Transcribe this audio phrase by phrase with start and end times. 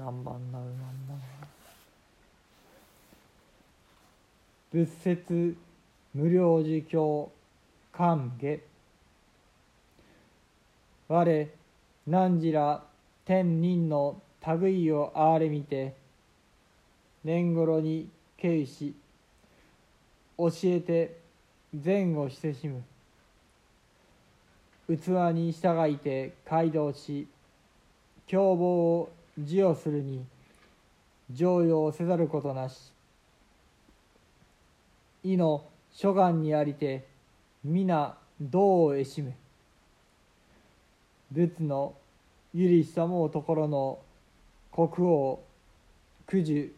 [0.00, 1.20] 何番なる何番
[4.72, 5.56] 仏説
[6.14, 7.30] 無料儒教
[7.92, 8.60] 歓下。
[11.06, 11.22] 我
[12.06, 12.82] 汝ら
[13.26, 14.22] 天人の
[14.58, 15.94] 類をあれみて
[17.22, 18.94] 年頃に敬意し
[20.38, 21.18] 教えて
[21.74, 22.82] 善をしてしむ。
[24.88, 27.28] 器に従いて街道し
[28.26, 30.24] 凶暴を授与するに
[31.30, 32.92] 常用せざることなし。
[35.22, 37.06] 意の諸願にありて
[37.62, 39.36] 皆道を得しめ。
[41.30, 41.94] 仏の
[42.52, 43.98] ゆりしたもうところの
[44.72, 45.40] 国王
[46.26, 46.72] 九十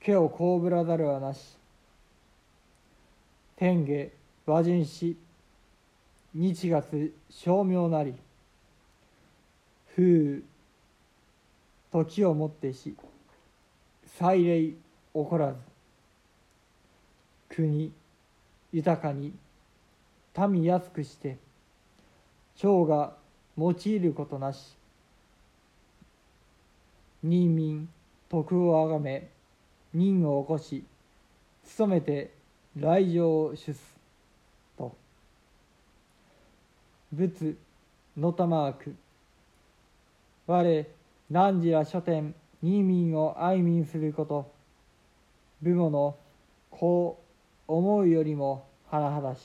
[0.00, 1.56] 家をこうぶらざるはなし。
[3.56, 4.12] 天下
[4.46, 5.16] 和人し
[6.34, 8.14] 日月照明なり。
[9.96, 10.42] 風
[11.90, 12.94] 時をもってし
[14.18, 14.76] 祭礼起
[15.12, 15.58] こらず
[17.48, 17.92] 国
[18.72, 19.32] 豊かに
[20.48, 21.36] 民安くして
[22.56, 23.14] 長が
[23.56, 24.76] 用いることなし
[27.22, 27.88] 人民
[28.28, 29.28] 徳をあがめ
[29.92, 30.84] 任を起こし
[31.78, 32.30] 努めて
[32.76, 33.80] 来場を主す
[34.76, 34.94] と。
[37.12, 37.56] 仏
[38.16, 38.94] のたまく
[40.46, 40.86] 我
[41.30, 44.58] 汝ら書店任民を愛民すること。
[45.60, 46.16] 部母の
[46.70, 47.20] こ
[47.66, 49.40] う思うよりも甚だし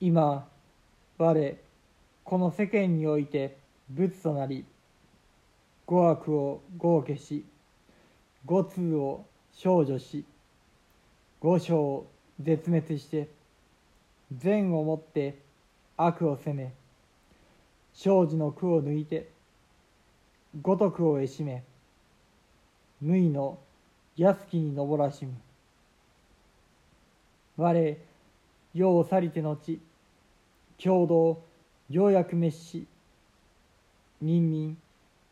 [0.00, 0.46] 今
[1.16, 1.56] 我
[2.24, 3.56] この世間において
[3.90, 4.66] 仏となり
[5.86, 7.44] 語悪を合化し
[8.44, 9.24] 語通を
[9.54, 10.24] 少女し
[11.40, 12.06] 五章を
[12.40, 13.28] 絶滅して
[14.36, 15.38] 善をもって
[15.96, 16.72] 悪を責め
[18.04, 19.28] 生児の苦を抜いて
[20.60, 21.62] 五徳を得しめ
[23.00, 23.60] 無意の
[24.16, 25.34] 安きに登らしむ。
[27.56, 27.96] 我
[28.74, 29.78] 世を去りて後
[30.82, 31.44] 共同
[31.90, 32.86] ようやく滅し
[34.20, 34.76] 人民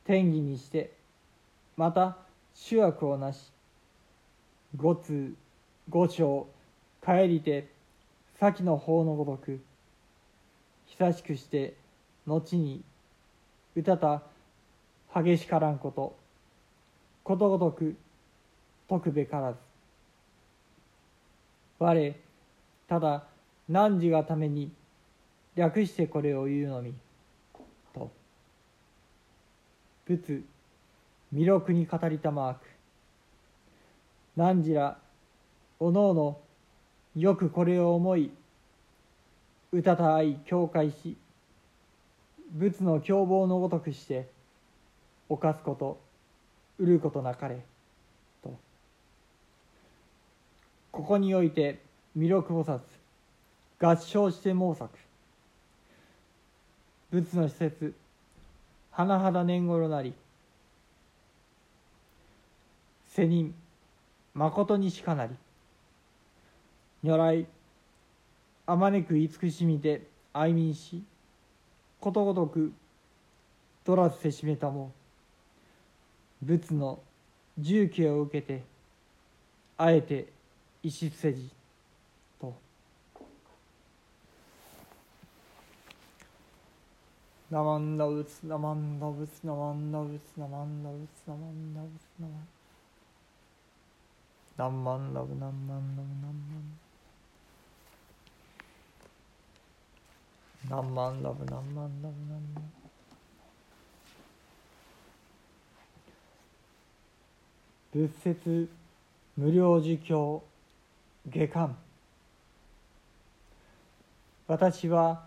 [0.04, 0.92] 天義にして
[1.76, 2.18] また
[2.54, 3.50] 主悪をなし
[4.76, 5.34] 五通
[5.88, 6.46] 五章
[7.04, 7.68] 帰りて
[8.38, 9.60] 先の法のごとく
[10.86, 11.74] 久しくして
[12.26, 12.82] 後に
[13.76, 14.22] うた
[15.14, 16.16] 激しからんこと。
[17.22, 17.96] ことごとく
[18.88, 19.58] 解くべからず。
[21.78, 22.16] 我
[22.88, 23.24] ただ
[23.68, 24.72] 汝がために
[25.54, 26.94] 略してこれを言うのみ。
[27.94, 28.10] と。
[30.06, 30.42] 仏
[31.32, 32.60] 弥勒に語りたまわく。
[34.36, 34.98] 汝ら
[35.78, 36.38] おのおの
[37.16, 38.30] よくこれを思い
[39.72, 41.16] うたた愛境界し
[42.52, 44.28] 仏の凶暴のごとくして
[45.28, 46.00] 犯すこと
[46.78, 47.60] 売ることなかれ
[48.42, 48.58] と。
[50.90, 51.78] ここにおいて
[52.16, 52.80] 弥勒菩薩
[53.80, 54.90] 合唱して毛作。
[57.10, 57.94] 仏の施設
[58.92, 60.12] 甚だ年頃なり
[63.06, 63.54] 世人
[64.34, 65.34] まことにしかなり。
[67.02, 67.46] 如来
[68.66, 71.02] あまねく慈しみて愛民し
[72.00, 72.72] ことごとく
[73.84, 74.92] 取らずせしめたも
[76.42, 77.00] 仏の
[77.58, 78.62] 重慶を受けて
[79.76, 80.28] あえて
[80.82, 81.50] 意志せじ
[82.40, 82.54] と
[87.50, 92.48] 「ナマンダウツナマンダウツナマンダウツナマンダウツナマンダウツナマン」
[94.56, 96.32] 「ナンマンダブナンマンダブナンマン」
[100.68, 102.70] 何万ラブ何万ラブ何万。
[107.92, 108.68] 仏説
[109.36, 110.42] 無料儒教
[111.28, 111.76] 下巻。
[114.46, 115.24] 私は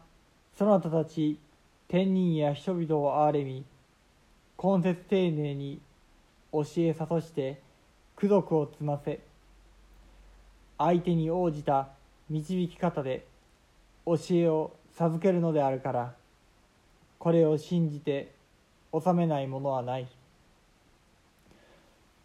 [0.57, 1.39] そなたたち
[1.87, 3.65] 天人や人々を憐れみ
[4.61, 5.79] 根節丁寧に
[6.51, 7.59] 教え諭して
[8.17, 9.19] 功徳を積ませ
[10.77, 11.89] 相手に応じた
[12.29, 13.25] 導き方で
[14.05, 16.13] 教えを授けるのであるから
[17.19, 18.31] これを信じて
[18.93, 20.07] 収めないものはない。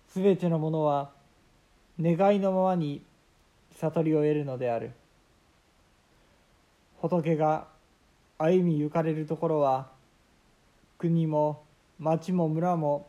[0.08, 1.10] すべてのものは
[2.00, 3.02] 願いのままに
[3.76, 4.90] 悟りを得るのである。
[7.00, 7.68] 仏が
[8.38, 9.88] 歩み行かれるところは
[10.98, 11.62] 国も
[11.98, 13.06] 町も村も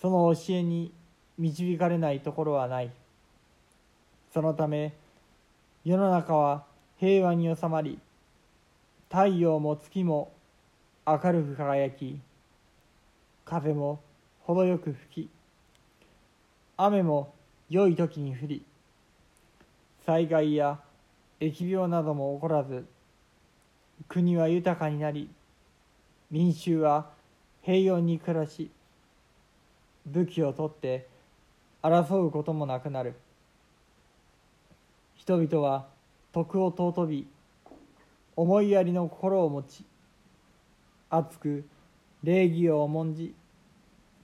[0.00, 0.92] その教えに
[1.38, 2.90] 導かれないところはない。
[4.32, 4.94] そのため
[5.84, 6.64] 世の中は
[6.98, 7.98] 平和に収まり
[9.12, 10.32] 太陽も月も
[11.06, 12.18] 明るく輝き
[13.44, 14.00] 風も
[14.40, 15.30] 程よく吹き
[16.78, 17.34] 雨も
[17.68, 18.64] 良い時に降り
[20.06, 20.78] 災害や
[21.40, 22.86] 疫病なども起こらず
[24.08, 25.28] 国は豊かになり
[26.30, 27.10] 民衆は
[27.60, 28.70] 平穏に暮らし
[30.06, 31.06] 武器を取って
[31.82, 33.14] 争うこともなくなる。
[35.16, 35.86] 人々は
[36.32, 37.26] 徳を尊び
[38.42, 39.84] 思いやりの心を持ち
[41.10, 41.64] 熱く
[42.24, 43.36] 礼儀を重んじ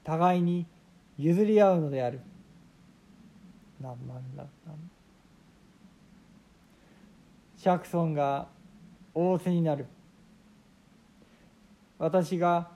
[0.02, 0.66] 互いに
[1.16, 2.20] 譲り合うのである。
[3.80, 4.44] 何万だ
[7.56, 8.48] 釈尊が
[9.14, 9.86] 仰せになる。
[12.00, 12.70] 私が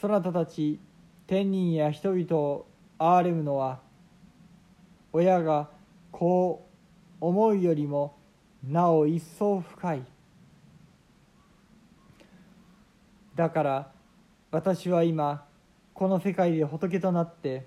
[0.00, 0.80] そなたたち
[1.28, 2.66] 天人や人々を
[2.98, 3.78] 憐れむのは
[5.12, 5.70] 親が
[6.10, 6.66] こ
[7.20, 8.16] う思うよりも
[8.66, 10.02] なお一層深い。
[13.40, 13.90] だから
[14.50, 15.46] 私は今
[15.94, 17.64] この世界で仏となって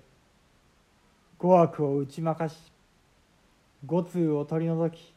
[1.36, 2.54] 語悪を打ち負かし
[3.84, 5.12] 五通を取り除き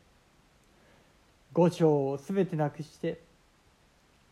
[1.54, 3.22] 五章をすべてなくして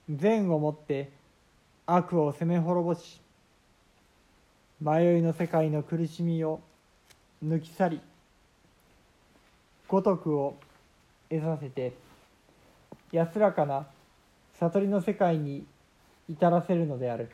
[0.09, 1.11] 善をもって
[1.85, 3.21] 悪を攻め滅ぼし
[4.81, 6.59] 迷いの世界の苦しみを
[7.45, 8.01] 抜き去り
[9.87, 10.55] 五徳を
[11.29, 11.93] 得させて
[13.11, 13.85] 安らかな
[14.59, 15.67] 悟りの世界に
[16.29, 17.29] 至らせるのである。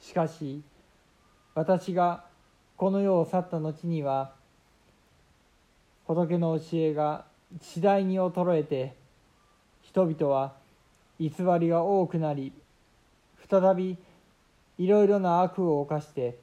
[0.00, 0.62] しかし
[1.54, 2.24] 私が
[2.76, 4.32] この世を去った後には
[6.06, 7.24] 仏の教えが
[7.60, 8.94] 次第に衰えて
[9.82, 10.52] 人々は
[11.18, 12.52] 偽りが多くなり
[13.50, 13.96] 再び
[14.78, 16.36] いろいろな悪を犯して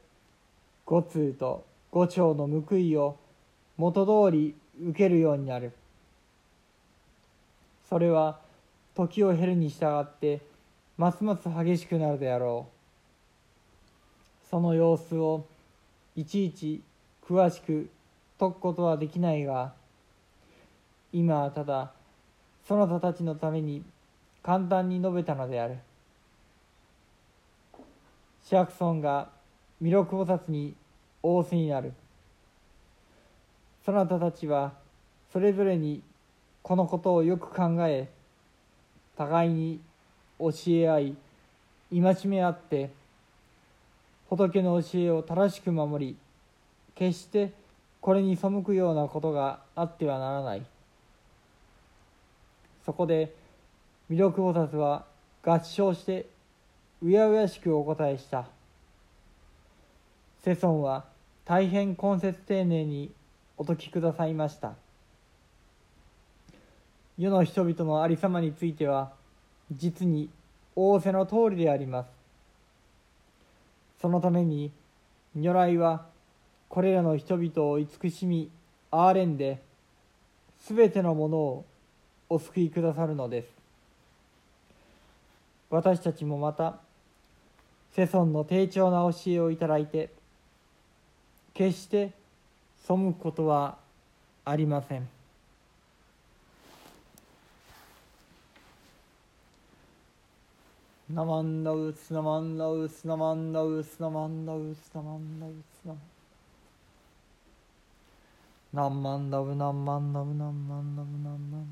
[0.85, 3.17] 五通と五丁の報いを
[3.77, 4.53] 元通り
[4.83, 5.71] 受けるようになる。
[7.89, 8.39] それは
[8.95, 10.39] 時を経るに従って
[10.97, 14.49] ますます激しくなるであろう。
[14.49, 15.45] その様子を
[16.15, 16.81] いちいち
[17.27, 17.89] 詳しく
[18.39, 19.73] 解くことはできないが
[21.11, 21.91] 今はただ
[22.65, 23.83] そなたたちのために
[24.41, 25.77] 簡単に述べたのである。
[28.47, 29.27] シャクソンが
[29.81, 30.73] 弥勒菩薩に
[31.21, 31.91] 仰せになる。
[33.85, 34.73] そなたたちは
[35.33, 36.01] それぞれに
[36.61, 38.07] このことをよく考え
[39.17, 39.79] 互いに
[40.39, 41.15] 教え合い
[41.91, 42.89] 戒め合って
[44.29, 46.17] 仏の教えを正しく守り
[46.95, 47.51] 決して
[48.01, 50.65] これに背くようなことがあってはならない。
[52.85, 53.33] そこで
[54.09, 55.05] 弥勒菩薩は
[55.43, 56.27] 合唱して
[57.01, 58.45] うやうやしくお答えした。
[60.43, 61.05] 世尊は
[61.45, 63.11] 大変根節丁寧に
[63.57, 64.73] お説きくださいました。
[67.17, 69.11] 世の人々のありさまについては
[69.71, 70.29] 実に
[70.75, 72.07] 仰せの通りであります。
[74.01, 74.71] そのために
[75.35, 76.05] 如来は
[76.67, 78.49] これらの人々を慈しみ
[78.91, 79.61] 憐れんで
[80.67, 81.65] 全てのものを
[82.27, 83.47] お救いくださるのです。
[85.69, 86.75] 私たちもまた
[87.95, 90.09] 世尊の丁重な教えをいただいて
[91.53, 92.11] 決して
[92.85, 93.77] 背くことは
[94.43, 95.14] ありません。
[101.07, 105.53] ナマンダウスナマンダウスナマンダウスナマンダウスナマンダウス
[105.85, 106.01] ナマン
[108.73, 111.67] 何万ダブ何万ダブ何万ダブ何万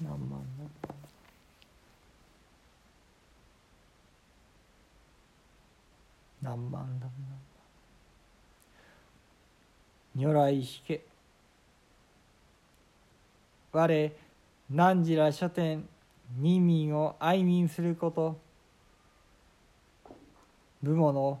[0.00, 0.64] 何万ダブ
[6.40, 7.12] 何万ダブ
[10.14, 11.04] 如来引け
[13.72, 13.88] 我
[14.72, 15.84] 汝ら書店
[16.38, 18.38] 人民を愛民すること。
[20.82, 21.40] 部母の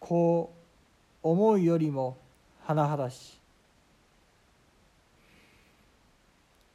[0.00, 0.52] こ
[1.22, 2.16] う思うよりも
[2.66, 3.38] 甚だし。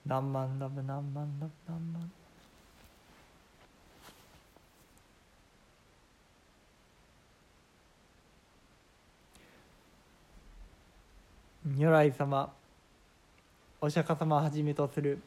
[0.06, 2.12] 何万ダブ何万ダブ何万
[11.66, 12.52] 如来様
[13.82, 15.20] お釈迦様はじめとする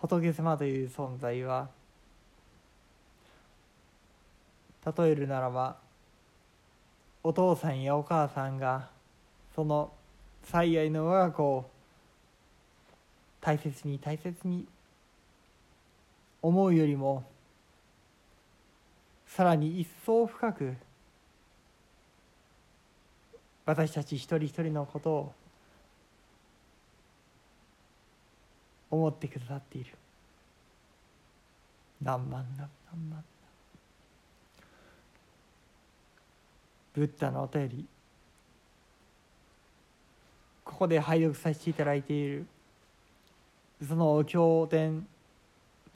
[0.00, 1.68] 仏様という存在は
[4.96, 5.76] 例えるならば
[7.22, 8.88] お父さんやお母さんが
[9.54, 9.90] その
[10.44, 11.70] 最愛の我が子を
[13.40, 14.66] 大切に大切に
[16.40, 17.24] 思うよりも
[19.26, 20.76] さらに一層深く
[23.66, 25.32] 私たち一人一人のことを
[28.90, 29.92] 思ってくださっている。
[32.02, 33.24] 何万だ何万
[36.94, 37.86] ブッダのお便り。
[40.64, 42.46] ここで拝読させていただいている。
[43.86, 45.06] そのお経典。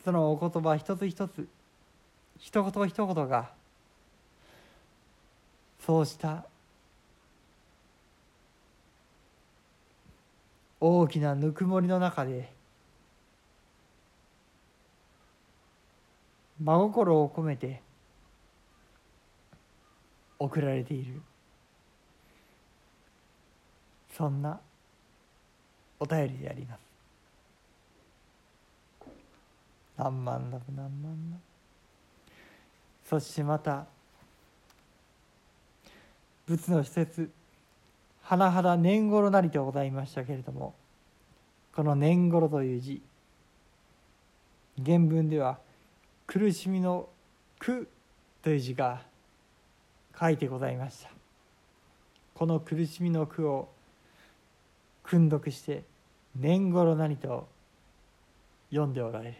[0.04, 1.48] そのお言葉一つ一つ。
[2.38, 3.50] 一言一言が。
[5.84, 6.44] そうした。
[10.80, 12.61] 大きなぬくもりの中で。
[16.62, 17.80] 真心を込めて
[20.38, 21.20] 送られている。
[24.16, 24.60] そんな
[25.98, 26.92] お便りであります。
[29.96, 31.38] 何万ラブ何万ラ
[33.04, 33.86] そしてまた
[36.46, 37.30] 仏の施設
[38.24, 40.74] 甚だ年頃なりとございましたけれども
[41.74, 43.02] この年頃という字
[44.84, 45.58] 原文では
[46.32, 47.10] 苦しみの
[47.58, 47.86] 苦
[48.40, 49.02] という字が
[50.18, 51.10] 書いてございました。
[52.32, 53.68] この苦しみの苦を
[55.02, 55.82] 訓読して
[56.34, 57.46] 年頃何と
[58.70, 59.34] 読んでおられる。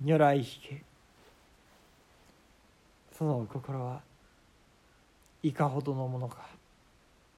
[0.00, 0.84] 如来引け
[3.18, 4.00] その心は
[5.42, 6.53] いかほどのものか。